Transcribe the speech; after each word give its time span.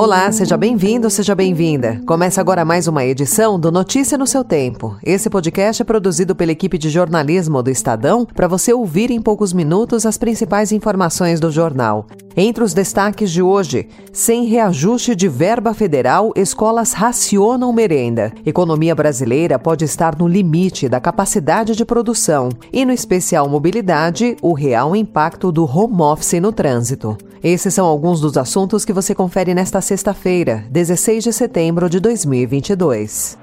Olá, 0.00 0.32
seja 0.32 0.56
bem-vindo, 0.56 1.10
seja 1.10 1.34
bem-vinda. 1.34 2.00
Começa 2.06 2.40
agora 2.40 2.64
mais 2.64 2.88
uma 2.88 3.04
edição 3.04 3.60
do 3.60 3.70
Notícia 3.70 4.16
no 4.16 4.26
seu 4.26 4.42
Tempo. 4.42 4.96
Esse 5.04 5.28
podcast 5.28 5.82
é 5.82 5.84
produzido 5.84 6.34
pela 6.34 6.52
equipe 6.52 6.78
de 6.78 6.88
jornalismo 6.88 7.62
do 7.62 7.68
Estadão 7.68 8.24
para 8.24 8.48
você 8.48 8.72
ouvir 8.72 9.10
em 9.10 9.20
poucos 9.20 9.52
minutos 9.52 10.06
as 10.06 10.16
principais 10.16 10.72
informações 10.72 11.38
do 11.38 11.50
jornal. 11.50 12.06
Entre 12.34 12.64
os 12.64 12.72
destaques 12.72 13.30
de 13.30 13.42
hoje, 13.42 13.88
sem 14.10 14.46
reajuste 14.46 15.14
de 15.14 15.28
verba 15.28 15.74
federal, 15.74 16.32
escolas 16.34 16.94
racionam 16.94 17.70
merenda. 17.70 18.32
Economia 18.46 18.94
brasileira 18.94 19.58
pode 19.58 19.84
estar 19.84 20.16
no 20.16 20.26
limite 20.26 20.88
da 20.88 20.98
capacidade 20.98 21.76
de 21.76 21.84
produção. 21.84 22.48
E 22.72 22.86
no 22.86 22.92
especial 22.92 23.46
mobilidade, 23.50 24.34
o 24.40 24.54
real 24.54 24.96
impacto 24.96 25.52
do 25.52 25.66
home 25.66 26.00
office 26.00 26.40
no 26.40 26.52
trânsito. 26.52 27.18
Esses 27.42 27.72
são 27.72 27.86
alguns 27.86 28.20
dos 28.20 28.36
assuntos 28.36 28.84
que 28.84 28.92
você 28.92 29.14
confere 29.14 29.54
nesta 29.54 29.80
sexta-feira, 29.90 30.64
16 30.70 31.24
de 31.24 31.32
setembro 31.32 31.90
de 31.90 31.98
2022. 31.98 33.36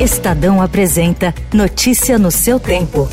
Estadão 0.00 0.60
apresenta 0.60 1.32
Notícia 1.54 2.18
no 2.18 2.32
seu 2.32 2.58
tempo. 2.58 3.08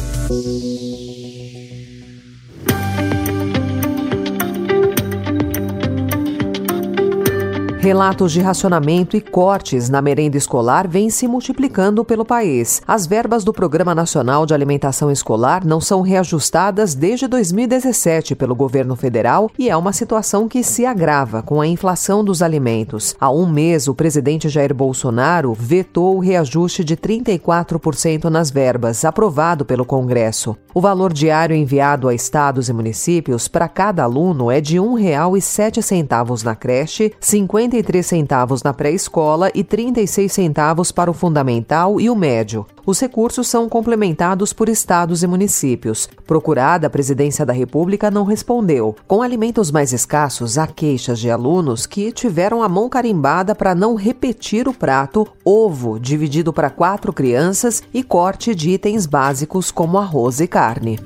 Relatos 7.87 8.33
de 8.33 8.41
racionamento 8.41 9.15
e 9.15 9.21
cortes 9.21 9.87
na 9.87 10.01
merenda 10.01 10.35
escolar 10.35 10.89
vêm 10.89 11.09
se 11.09 11.25
multiplicando 11.25 12.03
pelo 12.03 12.25
país. 12.25 12.81
As 12.85 13.07
verbas 13.07 13.45
do 13.45 13.53
Programa 13.53 13.95
Nacional 13.95 14.45
de 14.45 14.53
Alimentação 14.53 15.09
Escolar 15.09 15.65
não 15.65 15.79
são 15.79 16.01
reajustadas 16.01 16.93
desde 16.93 17.27
2017 17.29 18.35
pelo 18.35 18.53
governo 18.53 18.97
federal 18.97 19.49
e 19.57 19.69
é 19.69 19.77
uma 19.77 19.93
situação 19.93 20.49
que 20.49 20.65
se 20.65 20.85
agrava 20.85 21.41
com 21.41 21.61
a 21.61 21.65
inflação 21.65 22.25
dos 22.25 22.41
alimentos. 22.41 23.15
Há 23.21 23.31
um 23.31 23.49
mês, 23.49 23.87
o 23.87 23.95
presidente 23.95 24.49
Jair 24.49 24.73
Bolsonaro 24.73 25.53
vetou 25.53 26.17
o 26.17 26.19
reajuste 26.19 26.83
de 26.83 26.97
34% 26.97 28.25
nas 28.25 28.51
verbas, 28.51 29.05
aprovado 29.05 29.63
pelo 29.63 29.85
Congresso. 29.85 30.57
O 30.73 30.81
valor 30.81 31.13
diário 31.13 31.55
enviado 31.55 32.09
a 32.09 32.13
estados 32.13 32.67
e 32.67 32.73
municípios 32.73 33.47
para 33.47 33.69
cada 33.69 34.03
aluno 34.03 34.51
é 34.51 34.59
de 34.59 34.77
R$ 34.77 34.85
1,07 34.85 36.43
na 36.43 36.53
creche, 36.53 37.13
50 37.21 37.76
53 37.77 38.05
centavos 38.05 38.63
na 38.63 38.73
pré-escola 38.73 39.51
e 39.53 39.63
36 39.63 40.31
centavos 40.31 40.91
para 40.91 41.11
o 41.11 41.13
fundamental 41.13 41.99
e 41.99 42.09
o 42.09 42.15
médio. 42.15 42.65
Os 42.85 42.99
recursos 42.99 43.47
são 43.47 43.67
complementados 43.67 44.53
por 44.53 44.69
estados 44.69 45.21
e 45.21 45.27
municípios. 45.27 46.09
Procurada, 46.25 46.87
a 46.87 46.89
Presidência 46.89 47.45
da 47.45 47.53
República 47.53 48.09
não 48.09 48.23
respondeu. 48.23 48.95
Com 49.07 49.21
alimentos 49.21 49.71
mais 49.71 49.93
escassos, 49.93 50.57
há 50.57 50.65
queixas 50.65 51.19
de 51.19 51.29
alunos 51.29 51.85
que 51.85 52.11
tiveram 52.11 52.63
a 52.63 52.69
mão 52.69 52.89
carimbada 52.89 53.53
para 53.53 53.75
não 53.75 53.95
repetir 53.95 54.67
o 54.67 54.73
prato 54.73 55.27
ovo 55.43 55.99
dividido 55.99 56.51
para 56.51 56.69
quatro 56.69 57.11
crianças 57.13 57.83
e 57.93 58.01
corte 58.01 58.55
de 58.55 58.71
itens 58.71 59.05
básicos 59.05 59.69
como 59.69 59.97
arroz 59.97 60.39
e 60.39 60.47
carne. 60.47 60.99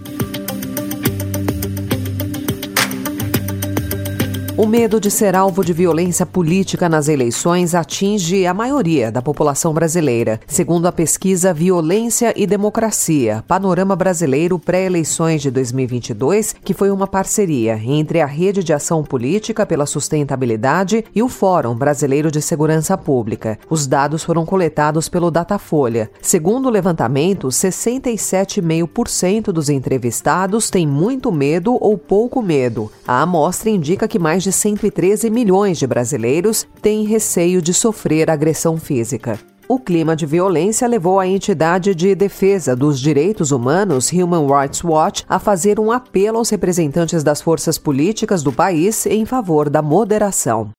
O 4.61 4.67
medo 4.67 4.99
de 4.99 5.09
ser 5.09 5.35
alvo 5.35 5.65
de 5.65 5.73
violência 5.73 6.23
política 6.23 6.87
nas 6.87 7.07
eleições 7.07 7.73
atinge 7.73 8.45
a 8.45 8.53
maioria 8.53 9.11
da 9.11 9.19
população 9.19 9.73
brasileira. 9.73 10.39
Segundo 10.45 10.85
a 10.85 10.91
pesquisa 10.91 11.51
Violência 11.51 12.31
e 12.37 12.45
Democracia, 12.45 13.43
Panorama 13.47 13.95
Brasileiro 13.95 14.59
Pré-Eleições 14.59 15.41
de 15.41 15.49
2022, 15.49 16.53
que 16.63 16.75
foi 16.75 16.91
uma 16.91 17.07
parceria 17.07 17.75
entre 17.83 18.21
a 18.21 18.27
Rede 18.27 18.63
de 18.63 18.71
Ação 18.71 19.03
Política 19.03 19.65
pela 19.65 19.87
Sustentabilidade 19.87 21.03
e 21.15 21.23
o 21.23 21.27
Fórum 21.27 21.73
Brasileiro 21.73 22.29
de 22.29 22.39
Segurança 22.39 22.95
Pública. 22.95 23.57
Os 23.67 23.87
dados 23.87 24.23
foram 24.23 24.45
coletados 24.45 25.09
pelo 25.09 25.31
Datafolha. 25.31 26.11
Segundo 26.21 26.67
o 26.67 26.71
levantamento, 26.71 27.47
67,5% 27.47 29.45
dos 29.45 29.69
entrevistados 29.69 30.69
têm 30.69 30.85
muito 30.85 31.31
medo 31.31 31.75
ou 31.81 31.97
pouco 31.97 32.43
medo. 32.43 32.91
A 33.07 33.23
amostra 33.23 33.71
indica 33.71 34.07
que 34.07 34.19
mais 34.19 34.43
de 34.43 34.50
de 34.51 34.57
113 34.57 35.29
milhões 35.29 35.77
de 35.77 35.87
brasileiros 35.87 36.67
têm 36.81 37.05
receio 37.05 37.61
de 37.61 37.73
sofrer 37.73 38.29
agressão 38.29 38.75
física. 38.75 39.39
O 39.65 39.79
clima 39.79 40.13
de 40.13 40.25
violência 40.25 40.85
levou 40.85 41.21
a 41.21 41.25
entidade 41.25 41.95
de 41.95 42.13
defesa 42.13 42.75
dos 42.75 42.99
direitos 42.99 43.51
humanos 43.53 44.11
Human 44.11 44.45
Rights 44.45 44.83
Watch 44.83 45.23
a 45.29 45.39
fazer 45.39 45.79
um 45.79 45.89
apelo 45.89 46.37
aos 46.37 46.49
representantes 46.49 47.23
das 47.23 47.41
forças 47.41 47.77
políticas 47.77 48.43
do 48.43 48.51
país 48.51 49.05
em 49.05 49.25
favor 49.25 49.69
da 49.69 49.81
moderação. 49.81 50.71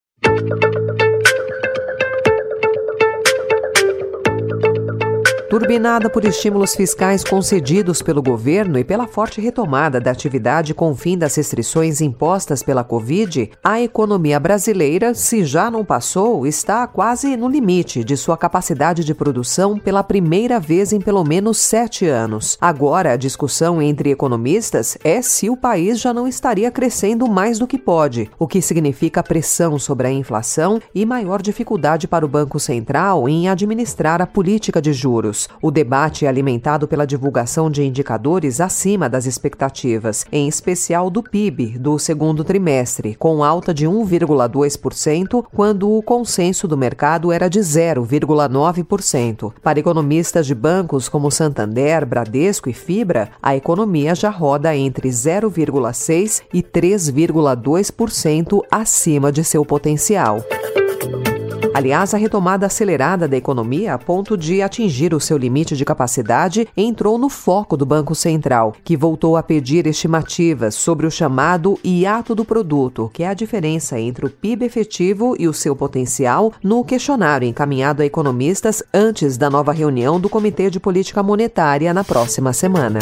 Turbinada 5.52 6.08
por 6.08 6.24
estímulos 6.24 6.74
fiscais 6.74 7.22
concedidos 7.22 8.00
pelo 8.00 8.22
governo 8.22 8.78
e 8.78 8.84
pela 8.84 9.06
forte 9.06 9.38
retomada 9.38 10.00
da 10.00 10.10
atividade 10.10 10.72
com 10.72 10.90
o 10.90 10.94
fim 10.94 11.18
das 11.18 11.34
restrições 11.34 12.00
impostas 12.00 12.62
pela 12.62 12.82
Covid, 12.82 13.50
a 13.62 13.78
economia 13.78 14.40
brasileira, 14.40 15.12
se 15.12 15.44
já 15.44 15.70
não 15.70 15.84
passou, 15.84 16.46
está 16.46 16.86
quase 16.86 17.36
no 17.36 17.50
limite 17.50 18.02
de 18.02 18.16
sua 18.16 18.34
capacidade 18.34 19.04
de 19.04 19.12
produção 19.12 19.78
pela 19.78 20.02
primeira 20.02 20.58
vez 20.58 20.90
em 20.90 21.02
pelo 21.02 21.22
menos 21.22 21.58
sete 21.58 22.06
anos. 22.06 22.56
Agora, 22.58 23.12
a 23.12 23.16
discussão 23.16 23.82
entre 23.82 24.10
economistas 24.10 24.96
é 25.04 25.20
se 25.20 25.50
o 25.50 25.56
país 25.56 26.00
já 26.00 26.14
não 26.14 26.26
estaria 26.26 26.70
crescendo 26.70 27.28
mais 27.28 27.58
do 27.58 27.66
que 27.66 27.76
pode, 27.76 28.30
o 28.38 28.46
que 28.48 28.62
significa 28.62 29.22
pressão 29.22 29.78
sobre 29.78 30.06
a 30.06 30.10
inflação 30.10 30.80
e 30.94 31.04
maior 31.04 31.42
dificuldade 31.42 32.08
para 32.08 32.24
o 32.24 32.28
Banco 32.28 32.58
Central 32.58 33.28
em 33.28 33.50
administrar 33.50 34.22
a 34.22 34.26
política 34.26 34.80
de 34.80 34.94
juros. 34.94 35.41
O 35.60 35.70
debate 35.70 36.24
é 36.24 36.28
alimentado 36.28 36.88
pela 36.88 37.06
divulgação 37.06 37.70
de 37.70 37.82
indicadores 37.82 38.60
acima 38.60 39.08
das 39.08 39.26
expectativas, 39.26 40.24
em 40.30 40.48
especial 40.48 41.10
do 41.10 41.22
PIB 41.22 41.78
do 41.78 41.98
segundo 41.98 42.44
trimestre, 42.44 43.14
com 43.14 43.42
alta 43.44 43.72
de 43.72 43.86
1,2%, 43.86 45.44
quando 45.54 45.90
o 45.90 46.02
consenso 46.02 46.66
do 46.66 46.76
mercado 46.76 47.32
era 47.32 47.48
de 47.48 47.60
0,9%. 47.60 49.52
Para 49.62 49.78
economistas 49.78 50.46
de 50.46 50.54
bancos 50.54 51.08
como 51.08 51.30
Santander, 51.30 52.04
Bradesco 52.06 52.68
e 52.68 52.72
Fibra, 52.72 53.30
a 53.42 53.56
economia 53.56 54.14
já 54.14 54.30
roda 54.30 54.76
entre 54.76 55.08
0,6% 55.08 56.42
e 56.52 56.62
3,2% 56.62 58.60
acima 58.70 59.32
de 59.32 59.44
seu 59.44 59.64
potencial. 59.64 60.42
Aliás, 61.74 62.12
a 62.12 62.18
retomada 62.18 62.66
acelerada 62.66 63.26
da 63.26 63.36
economia 63.36 63.94
a 63.94 63.98
ponto 63.98 64.36
de 64.36 64.60
atingir 64.60 65.14
o 65.14 65.20
seu 65.20 65.38
limite 65.38 65.74
de 65.74 65.86
capacidade 65.86 66.68
entrou 66.76 67.16
no 67.16 67.30
foco 67.30 67.78
do 67.78 67.86
Banco 67.86 68.14
Central, 68.14 68.74
que 68.84 68.96
voltou 68.96 69.38
a 69.38 69.42
pedir 69.42 69.86
estimativas 69.86 70.74
sobre 70.74 71.06
o 71.06 71.10
chamado 71.10 71.78
hiato 71.82 72.34
do 72.34 72.44
produto, 72.44 73.10
que 73.14 73.22
é 73.22 73.28
a 73.28 73.34
diferença 73.34 73.98
entre 73.98 74.26
o 74.26 74.30
PIB 74.30 74.66
efetivo 74.66 75.34
e 75.38 75.48
o 75.48 75.54
seu 75.54 75.74
potencial, 75.74 76.52
no 76.62 76.84
questionário 76.84 77.48
encaminhado 77.48 78.02
a 78.02 78.06
economistas 78.06 78.82
antes 78.92 79.38
da 79.38 79.48
nova 79.48 79.72
reunião 79.72 80.20
do 80.20 80.28
Comitê 80.28 80.68
de 80.68 80.78
Política 80.78 81.22
Monetária 81.22 81.94
na 81.94 82.04
próxima 82.04 82.52
semana. 82.52 82.98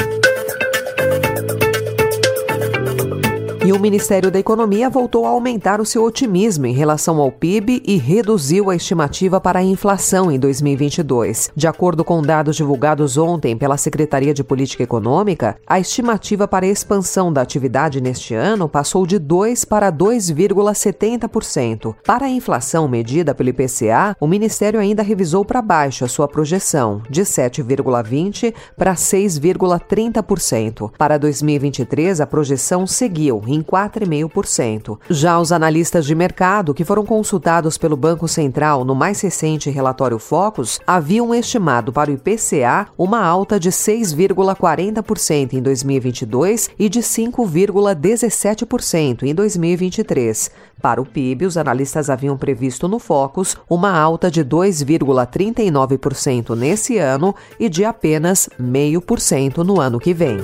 E 3.70 3.72
o 3.72 3.78
Ministério 3.78 4.32
da 4.32 4.40
Economia 4.40 4.90
voltou 4.90 5.24
a 5.24 5.28
aumentar 5.28 5.80
o 5.80 5.86
seu 5.86 6.02
otimismo 6.02 6.66
em 6.66 6.72
relação 6.72 7.20
ao 7.20 7.30
PIB 7.30 7.80
e 7.86 7.98
reduziu 7.98 8.68
a 8.68 8.74
estimativa 8.74 9.40
para 9.40 9.60
a 9.60 9.62
inflação 9.62 10.28
em 10.28 10.40
2022. 10.40 11.52
De 11.54 11.68
acordo 11.68 12.04
com 12.04 12.20
dados 12.20 12.56
divulgados 12.56 13.16
ontem 13.16 13.56
pela 13.56 13.76
Secretaria 13.76 14.34
de 14.34 14.42
Política 14.42 14.82
Econômica, 14.82 15.56
a 15.64 15.78
estimativa 15.78 16.48
para 16.48 16.66
a 16.66 16.68
expansão 16.68 17.32
da 17.32 17.42
atividade 17.42 18.00
neste 18.00 18.34
ano 18.34 18.68
passou 18.68 19.06
de 19.06 19.20
2 19.20 19.64
para 19.64 19.92
2,70%. 19.92 21.94
Para 22.04 22.26
a 22.26 22.28
inflação 22.28 22.88
medida 22.88 23.36
pelo 23.36 23.50
IPCA, 23.50 24.16
o 24.18 24.26
Ministério 24.26 24.80
ainda 24.80 25.04
revisou 25.04 25.44
para 25.44 25.62
baixo 25.62 26.04
a 26.04 26.08
sua 26.08 26.26
projeção, 26.26 27.02
de 27.08 27.22
7,20% 27.22 28.52
para 28.76 28.94
6,30%. 28.94 30.90
Para 30.98 31.18
2023, 31.18 32.20
a 32.20 32.26
projeção 32.26 32.84
seguiu 32.84 33.40
em 33.46 33.59
em 33.60 33.62
4,5%. 33.62 34.98
Já 35.08 35.38
os 35.38 35.52
analistas 35.52 36.04
de 36.06 36.14
mercado, 36.14 36.74
que 36.74 36.84
foram 36.84 37.04
consultados 37.04 37.76
pelo 37.78 37.96
Banco 37.96 38.26
Central 38.26 38.84
no 38.84 38.94
mais 38.94 39.20
recente 39.20 39.70
relatório 39.70 40.18
Focus, 40.18 40.80
haviam 40.86 41.34
estimado 41.34 41.92
para 41.92 42.10
o 42.10 42.14
IPCA 42.14 42.86
uma 42.96 43.22
alta 43.22 43.60
de 43.60 43.68
6,40% 43.70 45.52
em 45.52 45.60
2022 45.62 46.70
e 46.78 46.88
de 46.88 47.00
5,17% 47.00 49.24
em 49.24 49.34
2023. 49.34 50.50
Para 50.80 51.02
o 51.02 51.06
PIB, 51.06 51.44
os 51.44 51.58
analistas 51.58 52.08
haviam 52.08 52.38
previsto 52.38 52.88
no 52.88 52.98
Focus 52.98 53.54
uma 53.68 53.92
alta 53.92 54.30
de 54.30 54.42
2,39% 54.44 56.56
nesse 56.56 56.96
ano 56.96 57.34
e 57.58 57.68
de 57.68 57.84
apenas 57.84 58.48
0,5% 58.58 59.58
no 59.58 59.78
ano 59.80 60.00
que 60.00 60.14
vem. 60.14 60.38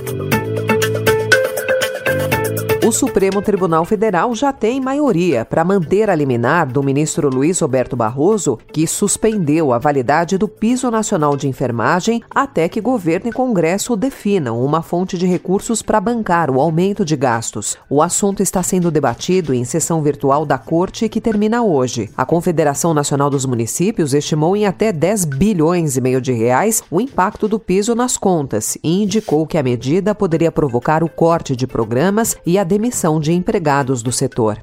O 2.86 2.92
Supremo 2.92 3.42
Tribunal 3.42 3.84
Federal 3.84 4.32
já 4.32 4.52
tem 4.52 4.80
maioria 4.80 5.44
para 5.44 5.64
manter 5.64 6.08
a 6.08 6.14
liminar 6.14 6.70
do 6.70 6.84
ministro 6.84 7.28
Luiz 7.28 7.58
Roberto 7.58 7.96
Barroso, 7.96 8.60
que 8.72 8.86
suspendeu 8.86 9.72
a 9.72 9.78
validade 9.78 10.38
do 10.38 10.46
Piso 10.46 10.88
Nacional 10.88 11.36
de 11.36 11.48
Enfermagem 11.48 12.22
até 12.32 12.68
que 12.68 12.80
governo 12.80 13.28
e 13.28 13.32
Congresso 13.32 13.96
definam 13.96 14.64
uma 14.64 14.82
fonte 14.82 15.18
de 15.18 15.26
recursos 15.26 15.82
para 15.82 16.00
bancar 16.00 16.48
o 16.48 16.60
aumento 16.60 17.04
de 17.04 17.16
gastos. 17.16 17.76
O 17.90 18.00
assunto 18.00 18.40
está 18.40 18.62
sendo 18.62 18.88
debatido 18.88 19.52
em 19.52 19.64
sessão 19.64 20.00
virtual 20.00 20.46
da 20.46 20.56
Corte 20.56 21.08
que 21.08 21.20
termina 21.20 21.64
hoje. 21.64 22.08
A 22.16 22.24
Confederação 22.24 22.94
Nacional 22.94 23.28
dos 23.28 23.44
Municípios 23.44 24.14
estimou 24.14 24.56
em 24.56 24.64
até 24.64 24.92
10 24.92 25.24
bilhões 25.24 25.96
e 25.96 26.00
meio 26.00 26.20
de 26.20 26.32
reais 26.32 26.84
o 26.88 27.00
impacto 27.00 27.48
do 27.48 27.58
piso 27.58 27.96
nas 27.96 28.16
contas 28.16 28.78
e 28.80 29.02
indicou 29.02 29.44
que 29.44 29.58
a 29.58 29.62
medida 29.64 30.14
poderia 30.14 30.52
provocar 30.52 31.02
o 31.02 31.08
corte 31.08 31.56
de 31.56 31.66
programas 31.66 32.36
e 32.46 32.56
a 32.56 32.75
demissão 32.76 33.18
de 33.18 33.32
empregados 33.32 34.02
do 34.02 34.12
setor. 34.12 34.62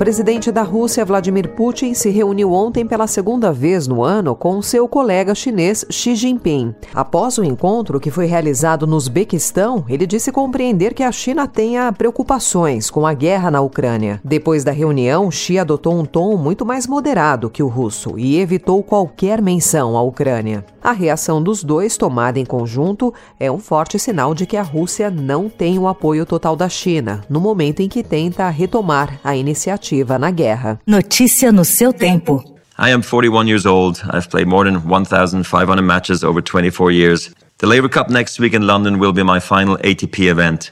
Presidente 0.00 0.50
da 0.50 0.62
Rússia, 0.62 1.04
Vladimir 1.04 1.50
Putin, 1.50 1.92
se 1.92 2.08
reuniu 2.08 2.54
ontem 2.54 2.86
pela 2.86 3.06
segunda 3.06 3.52
vez 3.52 3.86
no 3.86 4.02
ano 4.02 4.34
com 4.34 4.62
seu 4.62 4.88
colega 4.88 5.34
chinês 5.34 5.84
Xi 5.90 6.14
Jinping. 6.14 6.74
Após 6.94 7.36
o 7.36 7.44
encontro, 7.44 8.00
que 8.00 8.10
foi 8.10 8.24
realizado 8.24 8.86
no 8.86 8.96
Uzbequistão, 8.96 9.84
ele 9.90 10.06
disse 10.06 10.32
compreender 10.32 10.94
que 10.94 11.02
a 11.02 11.12
China 11.12 11.46
tenha 11.46 11.92
preocupações 11.92 12.88
com 12.88 13.06
a 13.06 13.12
guerra 13.12 13.50
na 13.50 13.60
Ucrânia. 13.60 14.18
Depois 14.24 14.64
da 14.64 14.72
reunião, 14.72 15.30
Xi 15.30 15.58
adotou 15.58 15.92
um 15.92 16.06
tom 16.06 16.34
muito 16.34 16.64
mais 16.64 16.86
moderado 16.86 17.50
que 17.50 17.62
o 17.62 17.68
russo 17.68 18.18
e 18.18 18.40
evitou 18.40 18.82
qualquer 18.82 19.42
menção 19.42 19.98
à 19.98 20.02
Ucrânia. 20.02 20.64
A 20.82 20.92
reação 20.92 21.42
dos 21.42 21.62
dois, 21.62 21.98
tomada 21.98 22.38
em 22.38 22.46
conjunto, 22.46 23.12
é 23.38 23.52
um 23.52 23.58
forte 23.58 23.98
sinal 23.98 24.34
de 24.34 24.46
que 24.46 24.56
a 24.56 24.62
Rússia 24.62 25.10
não 25.10 25.50
tem 25.50 25.78
o 25.78 25.86
apoio 25.86 26.24
total 26.24 26.56
da 26.56 26.70
China, 26.70 27.20
no 27.28 27.38
momento 27.38 27.80
em 27.80 27.88
que 27.88 28.02
tenta 28.02 28.48
retomar 28.48 29.20
a 29.22 29.36
iniciativa 29.36 29.89
ativa 29.90 30.18
na 30.18 30.30
guerra. 30.30 30.78
Notícia 30.86 31.52
no 31.52 31.64
seu 31.64 31.92
tempo. 31.92 32.44
I 32.78 32.90
am 32.90 33.02
41 33.02 33.48
years 33.48 33.66
old. 33.66 34.00
I've 34.10 34.30
played 34.30 34.46
more 34.46 34.64
than 34.64 34.86
1,500 34.88 35.82
matches 35.82 36.24
over 36.24 36.40
24 36.40 36.90
years. 36.92 37.34
The 37.58 37.66
Labour 37.66 37.90
Cup 37.90 38.08
next 38.08 38.38
week 38.38 38.54
in 38.54 38.66
London 38.66 38.98
will 38.98 39.12
be 39.12 39.22
my 39.22 39.40
final 39.40 39.76
ATP 39.78 40.30
event. 40.30 40.70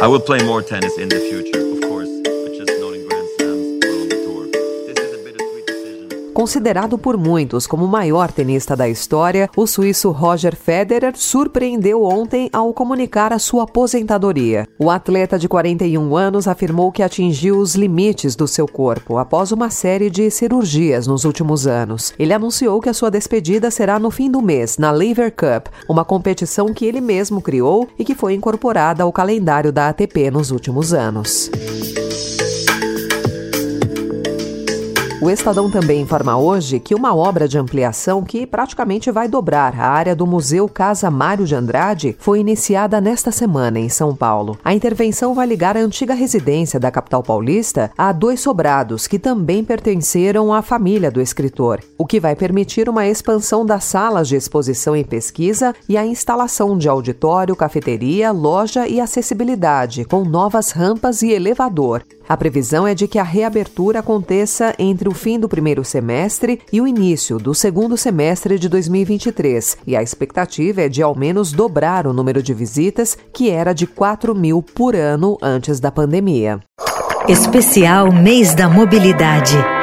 I 0.00 0.06
will 0.06 0.20
play 0.20 0.44
more 0.44 0.62
tennis 0.62 0.96
in 0.98 1.08
the 1.08 1.18
future. 1.18 1.61
Considerado 6.32 6.96
por 6.96 7.18
muitos 7.18 7.66
como 7.66 7.84
o 7.84 7.88
maior 7.88 8.32
tenista 8.32 8.74
da 8.74 8.88
história, 8.88 9.50
o 9.54 9.66
suíço 9.66 10.10
Roger 10.10 10.56
Federer 10.56 11.12
surpreendeu 11.14 12.02
ontem 12.02 12.48
ao 12.52 12.72
comunicar 12.72 13.34
a 13.34 13.38
sua 13.38 13.64
aposentadoria. 13.64 14.66
O 14.78 14.90
atleta 14.90 15.38
de 15.38 15.46
41 15.46 16.16
anos 16.16 16.48
afirmou 16.48 16.90
que 16.90 17.02
atingiu 17.02 17.58
os 17.58 17.74
limites 17.74 18.34
do 18.34 18.48
seu 18.48 18.66
corpo 18.66 19.18
após 19.18 19.52
uma 19.52 19.68
série 19.68 20.08
de 20.08 20.30
cirurgias 20.30 21.06
nos 21.06 21.24
últimos 21.24 21.66
anos. 21.66 22.14
Ele 22.18 22.32
anunciou 22.32 22.80
que 22.80 22.88
a 22.88 22.94
sua 22.94 23.10
despedida 23.10 23.70
será 23.70 23.98
no 23.98 24.10
fim 24.10 24.30
do 24.30 24.40
mês, 24.40 24.78
na 24.78 24.90
Lever 24.90 25.32
Cup, 25.32 25.66
uma 25.86 26.04
competição 26.04 26.72
que 26.72 26.86
ele 26.86 27.00
mesmo 27.00 27.42
criou 27.42 27.86
e 27.98 28.04
que 28.04 28.14
foi 28.14 28.32
incorporada 28.32 29.02
ao 29.02 29.12
calendário 29.12 29.70
da 29.70 29.88
ATP 29.88 30.30
nos 30.30 30.50
últimos 30.50 30.94
anos. 30.94 31.50
O 35.22 35.30
Estadão 35.30 35.70
também 35.70 36.00
informa 36.00 36.36
hoje 36.36 36.80
que 36.80 36.96
uma 36.96 37.14
obra 37.14 37.46
de 37.46 37.56
ampliação 37.56 38.24
que 38.24 38.44
praticamente 38.44 39.08
vai 39.08 39.28
dobrar 39.28 39.72
a 39.78 39.86
área 39.86 40.16
do 40.16 40.26
Museu 40.26 40.68
Casa 40.68 41.12
Mário 41.12 41.46
de 41.46 41.54
Andrade 41.54 42.16
foi 42.18 42.40
iniciada 42.40 43.00
nesta 43.00 43.30
semana 43.30 43.78
em 43.78 43.88
São 43.88 44.16
Paulo. 44.16 44.58
A 44.64 44.74
intervenção 44.74 45.32
vai 45.32 45.46
ligar 45.46 45.76
a 45.76 45.80
antiga 45.80 46.12
residência 46.12 46.80
da 46.80 46.90
capital 46.90 47.22
paulista 47.22 47.92
a 47.96 48.10
dois 48.10 48.40
sobrados 48.40 49.06
que 49.06 49.16
também 49.16 49.62
pertenceram 49.62 50.52
à 50.52 50.60
família 50.60 51.08
do 51.08 51.20
escritor, 51.20 51.78
o 51.96 52.04
que 52.04 52.18
vai 52.18 52.34
permitir 52.34 52.88
uma 52.88 53.06
expansão 53.06 53.64
das 53.64 53.84
salas 53.84 54.26
de 54.26 54.34
exposição 54.34 54.96
e 54.96 55.04
pesquisa 55.04 55.72
e 55.88 55.96
a 55.96 56.04
instalação 56.04 56.76
de 56.76 56.88
auditório, 56.88 57.54
cafeteria, 57.54 58.32
loja 58.32 58.88
e 58.88 59.00
acessibilidade, 59.00 60.04
com 60.04 60.24
novas 60.24 60.72
rampas 60.72 61.22
e 61.22 61.30
elevador. 61.30 62.02
A 62.32 62.36
previsão 62.38 62.86
é 62.86 62.94
de 62.94 63.06
que 63.06 63.18
a 63.18 63.22
reabertura 63.22 63.98
aconteça 63.98 64.74
entre 64.78 65.06
o 65.06 65.12
fim 65.12 65.38
do 65.38 65.50
primeiro 65.50 65.84
semestre 65.84 66.62
e 66.72 66.80
o 66.80 66.86
início 66.86 67.36
do 67.36 67.54
segundo 67.54 67.94
semestre 67.94 68.58
de 68.58 68.70
2023, 68.70 69.76
e 69.86 69.94
a 69.94 70.02
expectativa 70.02 70.80
é 70.80 70.88
de 70.88 71.02
ao 71.02 71.14
menos 71.14 71.52
dobrar 71.52 72.06
o 72.06 72.12
número 72.14 72.42
de 72.42 72.54
visitas, 72.54 73.18
que 73.34 73.50
era 73.50 73.74
de 73.74 73.86
4 73.86 74.34
mil 74.34 74.62
por 74.62 74.96
ano 74.96 75.36
antes 75.42 75.78
da 75.78 75.90
pandemia. 75.90 76.58
Especial 77.28 78.10
Mês 78.10 78.54
da 78.54 78.66
Mobilidade. 78.66 79.81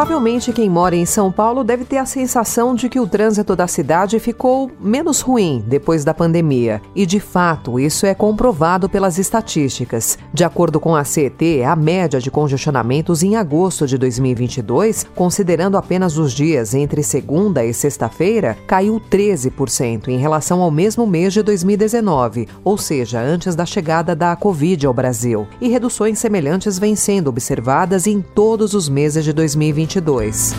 Provavelmente 0.00 0.50
quem 0.50 0.70
mora 0.70 0.96
em 0.96 1.04
São 1.04 1.30
Paulo 1.30 1.62
deve 1.62 1.84
ter 1.84 1.98
a 1.98 2.06
sensação 2.06 2.74
de 2.74 2.88
que 2.88 2.98
o 2.98 3.06
trânsito 3.06 3.54
da 3.54 3.66
cidade 3.66 4.18
ficou 4.18 4.70
menos 4.80 5.20
ruim 5.20 5.62
depois 5.66 6.06
da 6.06 6.14
pandemia. 6.14 6.80
E 6.96 7.04
de 7.04 7.20
fato, 7.20 7.78
isso 7.78 8.06
é 8.06 8.14
comprovado 8.14 8.88
pelas 8.88 9.18
estatísticas. 9.18 10.18
De 10.32 10.42
acordo 10.42 10.80
com 10.80 10.96
a 10.96 11.04
CET, 11.04 11.62
a 11.62 11.76
média 11.76 12.18
de 12.18 12.30
congestionamentos 12.30 13.22
em 13.22 13.36
agosto 13.36 13.86
de 13.86 13.98
2022, 13.98 15.04
considerando 15.14 15.76
apenas 15.76 16.16
os 16.16 16.32
dias 16.32 16.72
entre 16.72 17.02
segunda 17.02 17.62
e 17.62 17.74
sexta-feira, 17.74 18.56
caiu 18.66 18.98
13% 18.98 20.08
em 20.08 20.16
relação 20.16 20.62
ao 20.62 20.70
mesmo 20.70 21.06
mês 21.06 21.34
de 21.34 21.42
2019, 21.42 22.48
ou 22.64 22.78
seja, 22.78 23.20
antes 23.20 23.54
da 23.54 23.66
chegada 23.66 24.16
da 24.16 24.34
Covid 24.34 24.86
ao 24.86 24.94
Brasil. 24.94 25.46
E 25.60 25.68
reduções 25.68 26.18
semelhantes 26.18 26.78
vêm 26.78 26.96
sendo 26.96 27.28
observadas 27.28 28.06
em 28.06 28.22
todos 28.22 28.72
os 28.72 28.88
meses 28.88 29.26
de 29.26 29.34
2022. 29.34 29.89
2022. 29.98 30.54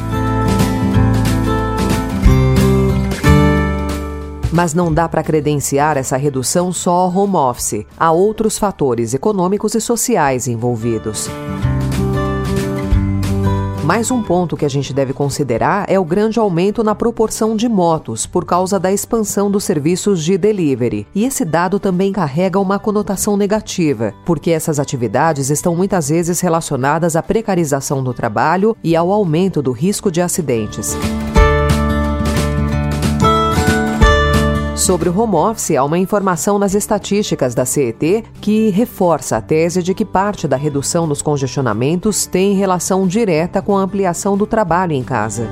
Mas 4.52 4.74
não 4.74 4.94
dá 4.94 5.08
para 5.08 5.24
credenciar 5.24 5.98
essa 5.98 6.18
redução 6.18 6.74
só 6.74 6.92
ao 6.92 7.16
home 7.16 7.36
office. 7.36 7.86
Há 7.98 8.12
outros 8.12 8.58
fatores 8.58 9.14
econômicos 9.14 9.76
e 9.76 9.80
sociais 9.80 10.48
envolvidos. 10.48 11.30
Mais 13.84 14.12
um 14.12 14.22
ponto 14.22 14.56
que 14.56 14.64
a 14.64 14.70
gente 14.70 14.94
deve 14.94 15.12
considerar 15.12 15.90
é 15.90 16.00
o 16.00 16.06
grande 16.06 16.38
aumento 16.38 16.84
na 16.84 16.94
proporção 16.94 17.56
de 17.56 17.68
motos 17.68 18.28
por 18.28 18.46
causa 18.46 18.80
da 18.80 18.92
expansão 18.92 19.50
dos 19.50 19.64
serviços 19.64 20.24
de 20.24 20.38
delivery. 20.38 21.08
E 21.16 21.26
esse 21.26 21.44
dado 21.44 21.80
também 21.80 22.12
carrega 22.12 22.60
uma 22.60 22.78
conotação 22.78 23.36
negativa, 23.36 24.14
porque 24.24 24.52
essas 24.52 24.80
atividades 24.80 25.50
estão 25.50 25.76
muitas 25.76 26.10
vezes 26.10 26.40
relacionadas 26.42 27.16
à 27.16 27.24
precarização 27.24 28.04
do 28.04 28.14
trabalho 28.14 28.78
e 28.84 28.96
ao 28.96 29.12
aumento 29.12 29.64
do 29.64 29.72
risco 29.72 30.12
de 30.12 30.22
acidentes. 30.22 30.96
Sobre 34.82 35.10
o 35.10 35.16
home 35.16 35.36
office, 35.36 35.78
há 35.78 35.84
uma 35.84 36.00
informação 36.00 36.58
nas 36.58 36.74
estatísticas 36.74 37.54
da 37.54 37.66
CET 37.66 38.24
que 38.42 38.70
reforça 38.72 39.38
a 39.38 39.42
tese 39.42 39.84
de 39.84 39.94
que 39.94 40.04
parte 40.04 40.48
da 40.48 40.58
redução 40.58 41.06
nos 41.06 41.22
congestionamentos 41.22 42.26
tem 42.26 42.56
relação 42.56 43.06
direta 43.06 43.62
com 43.62 43.78
a 43.78 43.82
ampliação 43.82 44.36
do 44.36 44.48
trabalho 44.48 44.94
em 44.94 45.04
casa. 45.04 45.48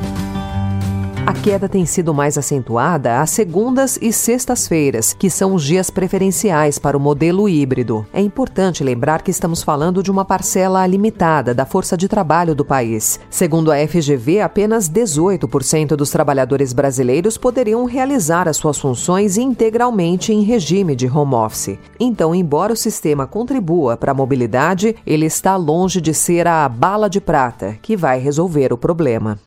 A 1.29 1.33
queda 1.33 1.69
tem 1.69 1.85
sido 1.85 2.11
mais 2.11 2.39
acentuada 2.39 3.21
às 3.21 3.29
segundas 3.29 3.99
e 4.01 4.11
sextas-feiras, 4.11 5.13
que 5.13 5.29
são 5.29 5.53
os 5.53 5.63
dias 5.63 5.91
preferenciais 5.91 6.79
para 6.79 6.97
o 6.97 6.99
modelo 6.99 7.47
híbrido. 7.47 8.03
É 8.11 8.19
importante 8.19 8.83
lembrar 8.83 9.21
que 9.21 9.29
estamos 9.29 9.61
falando 9.61 10.01
de 10.01 10.09
uma 10.09 10.25
parcela 10.25 10.87
limitada 10.87 11.53
da 11.53 11.67
força 11.67 11.95
de 11.95 12.07
trabalho 12.07 12.55
do 12.55 12.65
país. 12.65 13.19
Segundo 13.29 13.71
a 13.71 13.75
FGV, 13.75 14.41
apenas 14.41 14.89
18% 14.89 15.89
dos 15.89 16.09
trabalhadores 16.09 16.73
brasileiros 16.73 17.37
poderiam 17.37 17.85
realizar 17.85 18.47
as 18.47 18.57
suas 18.57 18.79
funções 18.79 19.37
integralmente 19.37 20.33
em 20.33 20.41
regime 20.41 20.95
de 20.95 21.05
home 21.05 21.35
office. 21.35 21.77
Então, 21.99 22.33
embora 22.33 22.73
o 22.73 22.75
sistema 22.75 23.27
contribua 23.27 23.95
para 23.95 24.13
a 24.13 24.15
mobilidade, 24.15 24.95
ele 25.05 25.27
está 25.27 25.55
longe 25.55 26.01
de 26.01 26.11
ser 26.11 26.47
a 26.47 26.67
bala 26.67 27.07
de 27.07 27.21
prata 27.21 27.77
que 27.83 27.95
vai 27.95 28.17
resolver 28.17 28.73
o 28.73 28.77
problema. 28.79 29.37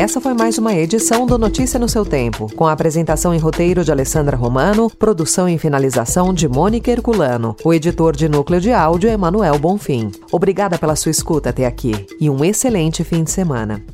Essa 0.00 0.18
foi 0.18 0.32
mais 0.32 0.56
uma 0.56 0.74
edição 0.74 1.26
do 1.26 1.36
Notícia 1.36 1.78
no 1.78 1.86
seu 1.86 2.06
Tempo, 2.06 2.50
com 2.56 2.66
a 2.66 2.72
apresentação 2.72 3.34
em 3.34 3.38
roteiro 3.38 3.84
de 3.84 3.92
Alessandra 3.92 4.34
Romano, 4.34 4.88
produção 4.88 5.46
e 5.46 5.58
finalização 5.58 6.32
de 6.32 6.48
Mônica 6.48 6.90
Herculano. 6.90 7.54
O 7.62 7.74
editor 7.74 8.16
de 8.16 8.26
núcleo 8.26 8.62
de 8.62 8.72
áudio 8.72 9.10
é 9.10 9.16
Manuel 9.18 9.58
Bonfim. 9.58 10.10
Obrigada 10.32 10.78
pela 10.78 10.96
sua 10.96 11.10
escuta 11.10 11.50
até 11.50 11.66
aqui 11.66 12.06
e 12.18 12.30
um 12.30 12.42
excelente 12.42 13.04
fim 13.04 13.22
de 13.22 13.30
semana. 13.30 13.84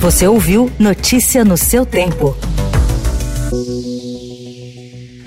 Você 0.00 0.26
ouviu 0.26 0.68
Notícia 0.76 1.44
no 1.44 1.56
seu 1.56 1.86
Tempo. 1.86 2.34